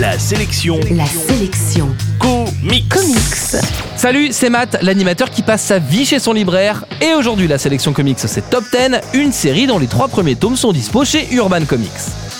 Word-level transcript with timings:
La 0.00 0.18
sélection. 0.18 0.80
La 0.92 1.04
sélection. 1.04 1.94
Comics. 2.18 2.88
Comics. 2.88 3.62
Salut, 3.96 4.30
c'est 4.32 4.48
Matt, 4.48 4.78
l'animateur 4.80 5.28
qui 5.28 5.42
passe 5.42 5.62
sa 5.62 5.78
vie 5.78 6.06
chez 6.06 6.18
son 6.18 6.32
libraire. 6.32 6.86
Et 7.02 7.12
aujourd'hui, 7.12 7.46
la 7.46 7.58
sélection 7.58 7.92
comics, 7.92 8.18
c'est 8.18 8.48
Top 8.48 8.64
10, 8.72 8.98
une 9.12 9.30
série 9.30 9.66
dont 9.66 9.78
les 9.78 9.88
trois 9.88 10.08
premiers 10.08 10.36
tomes 10.36 10.56
sont 10.56 10.72
dispo 10.72 11.04
chez 11.04 11.28
Urban 11.34 11.66
Comics. 11.66 11.90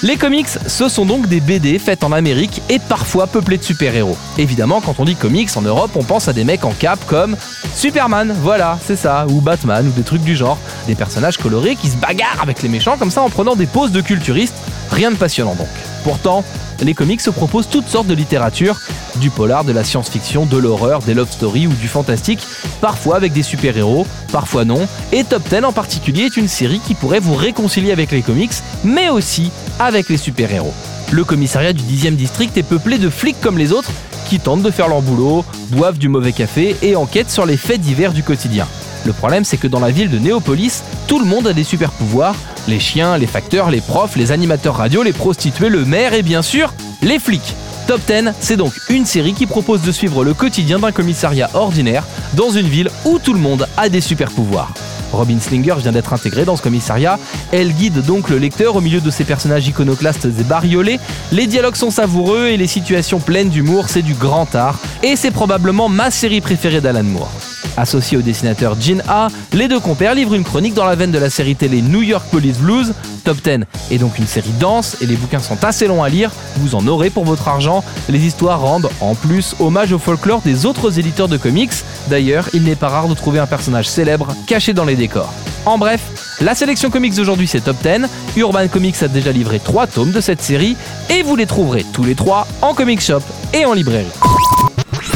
Les 0.02 0.16
comics, 0.16 0.48
ce 0.48 0.88
sont 0.88 1.04
donc 1.04 1.28
des 1.28 1.40
BD 1.40 1.78
faites 1.78 2.02
en 2.02 2.12
Amérique 2.12 2.62
et 2.70 2.78
parfois 2.78 3.26
peuplées 3.26 3.58
de 3.58 3.62
super-héros. 3.62 4.16
Évidemment, 4.38 4.80
quand 4.80 4.98
on 4.98 5.04
dit 5.04 5.14
comics 5.14 5.50
en 5.54 5.60
Europe, 5.60 5.90
on 5.96 6.02
pense 6.02 6.28
à 6.28 6.32
des 6.32 6.44
mecs 6.44 6.64
en 6.64 6.72
cap 6.72 6.98
comme 7.06 7.36
Superman, 7.74 8.34
voilà, 8.40 8.78
c'est 8.86 8.96
ça, 8.96 9.26
ou 9.28 9.42
Batman, 9.42 9.86
ou 9.86 9.90
des 9.90 10.02
trucs 10.02 10.22
du 10.22 10.34
genre. 10.34 10.56
Des 10.86 10.94
personnages 10.94 11.36
colorés 11.36 11.76
qui 11.76 11.88
se 11.88 11.96
bagarrent 11.96 12.40
avec 12.40 12.62
les 12.62 12.70
méchants 12.70 12.96
comme 12.96 13.10
ça 13.10 13.20
en 13.20 13.28
prenant 13.28 13.54
des 13.54 13.66
poses 13.66 13.92
de 13.92 14.00
culturistes. 14.00 14.54
Rien 14.90 15.10
de 15.10 15.16
passionnant 15.16 15.54
donc. 15.54 15.68
Pourtant, 16.04 16.44
les 16.82 16.94
comics 16.94 17.20
se 17.20 17.30
proposent 17.30 17.68
toutes 17.68 17.88
sortes 17.88 18.06
de 18.06 18.14
littérature, 18.14 18.78
du 19.16 19.30
polar, 19.30 19.64
de 19.64 19.72
la 19.72 19.84
science-fiction, 19.84 20.46
de 20.46 20.56
l'horreur, 20.56 21.00
des 21.00 21.14
love 21.14 21.30
stories 21.30 21.66
ou 21.66 21.72
du 21.72 21.88
fantastique, 21.88 22.40
parfois 22.80 23.16
avec 23.16 23.32
des 23.32 23.42
super-héros, 23.42 24.06
parfois 24.32 24.64
non. 24.64 24.88
Et 25.12 25.24
Top 25.24 25.42
10 25.48 25.64
en 25.64 25.72
particulier 25.72 26.24
est 26.24 26.36
une 26.36 26.48
série 26.48 26.80
qui 26.86 26.94
pourrait 26.94 27.20
vous 27.20 27.34
réconcilier 27.34 27.92
avec 27.92 28.10
les 28.10 28.22
comics, 28.22 28.52
mais 28.84 29.10
aussi 29.10 29.50
avec 29.78 30.08
les 30.08 30.16
super-héros. 30.16 30.74
Le 31.10 31.24
commissariat 31.24 31.72
du 31.72 31.82
10e 31.82 32.14
district 32.14 32.56
est 32.56 32.62
peuplé 32.62 32.98
de 32.98 33.10
flics 33.10 33.40
comme 33.40 33.58
les 33.58 33.72
autres 33.72 33.90
qui 34.28 34.38
tentent 34.38 34.62
de 34.62 34.70
faire 34.70 34.88
leur 34.88 35.02
boulot, 35.02 35.44
boivent 35.70 35.98
du 35.98 36.08
mauvais 36.08 36.32
café 36.32 36.76
et 36.82 36.94
enquêtent 36.94 37.32
sur 37.32 37.46
les 37.46 37.56
faits 37.56 37.80
divers 37.80 38.12
du 38.12 38.22
quotidien. 38.22 38.68
Le 39.06 39.12
problème, 39.12 39.44
c'est 39.44 39.56
que 39.56 39.66
dans 39.66 39.80
la 39.80 39.90
ville 39.90 40.10
de 40.10 40.18
Néopolis, 40.18 40.82
tout 41.06 41.18
le 41.18 41.24
monde 41.24 41.46
a 41.46 41.52
des 41.52 41.64
super 41.64 41.90
pouvoirs. 41.90 42.36
Les 42.68 42.78
chiens, 42.78 43.16
les 43.16 43.26
facteurs, 43.26 43.70
les 43.70 43.80
profs, 43.80 44.16
les 44.16 44.32
animateurs 44.32 44.76
radio, 44.76 45.02
les 45.02 45.12
prostituées, 45.12 45.68
le 45.70 45.84
maire 45.84 46.12
et 46.14 46.22
bien 46.22 46.42
sûr, 46.42 46.74
les 47.02 47.18
flics. 47.18 47.54
Top 47.86 48.00
10, 48.06 48.32
c'est 48.40 48.56
donc 48.56 48.72
une 48.88 49.06
série 49.06 49.32
qui 49.32 49.46
propose 49.46 49.82
de 49.82 49.90
suivre 49.90 50.22
le 50.24 50.34
quotidien 50.34 50.78
d'un 50.78 50.92
commissariat 50.92 51.50
ordinaire 51.54 52.04
dans 52.34 52.50
une 52.50 52.68
ville 52.68 52.90
où 53.04 53.18
tout 53.18 53.32
le 53.32 53.40
monde 53.40 53.66
a 53.76 53.88
des 53.88 54.00
super 54.00 54.30
pouvoirs. 54.30 54.72
Robin 55.12 55.40
Slinger 55.40 55.74
vient 55.78 55.90
d'être 55.90 56.12
intégrée 56.12 56.44
dans 56.44 56.56
ce 56.56 56.62
commissariat. 56.62 57.18
Elle 57.50 57.72
guide 57.72 58.04
donc 58.04 58.28
le 58.28 58.38
lecteur 58.38 58.76
au 58.76 58.80
milieu 58.80 59.00
de 59.00 59.10
ces 59.10 59.24
personnages 59.24 59.66
iconoclastes 59.66 60.26
et 60.26 60.44
bariolés. 60.44 61.00
Les 61.32 61.46
dialogues 61.46 61.74
sont 61.74 61.90
savoureux 61.90 62.46
et 62.46 62.56
les 62.56 62.68
situations 62.68 63.18
pleines 63.18 63.48
d'humour, 63.48 63.88
c'est 63.88 64.02
du 64.02 64.14
grand 64.14 64.54
art. 64.54 64.78
Et 65.02 65.16
c'est 65.16 65.32
probablement 65.32 65.88
ma 65.88 66.12
série 66.12 66.40
préférée 66.40 66.80
d'Alan 66.80 67.02
Moore. 67.02 67.32
Associé 67.76 68.16
au 68.16 68.22
dessinateur 68.22 68.80
Gene 68.80 69.02
A, 69.08 69.28
les 69.52 69.68
deux 69.68 69.80
compères 69.80 70.14
livrent 70.14 70.34
une 70.34 70.44
chronique 70.44 70.74
dans 70.74 70.84
la 70.84 70.94
veine 70.94 71.10
de 71.10 71.18
la 71.18 71.30
série 71.30 71.56
télé 71.56 71.82
New 71.82 72.02
York 72.02 72.24
Police 72.30 72.58
Blues. 72.58 72.94
Top 73.24 73.38
10 73.42 73.60
est 73.90 73.98
donc 73.98 74.18
une 74.18 74.26
série 74.26 74.52
dense 74.58 74.96
et 75.00 75.06
les 75.06 75.16
bouquins 75.16 75.40
sont 75.40 75.62
assez 75.64 75.86
longs 75.86 76.02
à 76.02 76.08
lire, 76.08 76.30
vous 76.56 76.74
en 76.74 76.86
aurez 76.86 77.10
pour 77.10 77.24
votre 77.24 77.48
argent. 77.48 77.84
Les 78.08 78.20
histoires 78.20 78.60
rendent 78.60 78.90
en 79.00 79.14
plus 79.14 79.54
hommage 79.60 79.92
au 79.92 79.98
folklore 79.98 80.40
des 80.42 80.66
autres 80.66 80.98
éditeurs 80.98 81.28
de 81.28 81.36
comics. 81.36 81.72
D'ailleurs, 82.08 82.48
il 82.54 82.62
n'est 82.64 82.76
pas 82.76 82.88
rare 82.88 83.08
de 83.08 83.14
trouver 83.14 83.38
un 83.38 83.46
personnage 83.46 83.88
célèbre 83.88 84.28
caché 84.46 84.72
dans 84.72 84.84
les 84.84 84.96
décors. 84.96 85.32
En 85.66 85.76
bref, 85.76 86.00
la 86.40 86.54
sélection 86.54 86.90
comics 86.90 87.14
d'aujourd'hui 87.14 87.46
c'est 87.46 87.60
Top 87.60 87.76
10. 87.82 88.08
Urban 88.36 88.68
Comics 88.68 89.02
a 89.02 89.08
déjà 89.08 89.30
livré 89.30 89.60
3 89.60 89.86
tomes 89.86 90.12
de 90.12 90.20
cette 90.20 90.40
série 90.40 90.76
et 91.10 91.22
vous 91.22 91.36
les 91.36 91.46
trouverez 91.46 91.84
tous 91.92 92.04
les 92.04 92.14
3 92.14 92.46
en 92.62 92.74
comic 92.74 93.00
shop 93.00 93.20
et 93.52 93.66
en 93.66 93.74
librairie. 93.74 94.06